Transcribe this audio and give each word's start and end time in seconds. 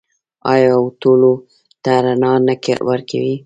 آیا 0.51 0.71
او 0.77 0.83
ټولو 1.01 1.31
ته 1.83 1.93
رڼا 2.05 2.33
نه 2.47 2.53
ورکوي؟ 2.89 3.35